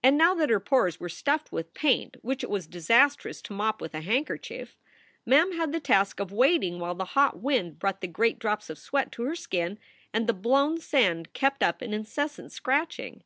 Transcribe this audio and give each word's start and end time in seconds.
And 0.00 0.16
now 0.16 0.32
that 0.36 0.48
her 0.48 0.60
pores 0.60 1.00
were 1.00 1.08
stuffed 1.08 1.50
with 1.50 1.74
paint 1.74 2.18
which 2.22 2.44
it 2.44 2.50
was 2.50 2.68
disastrous 2.68 3.42
to 3.42 3.52
mop 3.52 3.80
with 3.80 3.96
a 3.96 4.00
handkerchief, 4.00 4.76
Mem 5.26 5.50
had 5.56 5.72
the 5.72 5.80
task 5.80 6.20
of 6.20 6.30
waiting 6.30 6.78
while 6.78 6.94
the 6.94 7.04
hot 7.18 7.40
wind 7.40 7.80
brought 7.80 8.00
the 8.00 8.06
great 8.06 8.38
drops 8.38 8.70
of 8.70 8.78
sweat 8.78 9.10
to 9.10 9.24
her 9.24 9.34
skin 9.34 9.80
and 10.12 10.28
the 10.28 10.32
blown 10.32 10.78
sand 10.78 11.32
kept 11.32 11.64
up 11.64 11.82
an 11.82 11.92
incessant 11.92 12.52
scratching. 12.52 13.24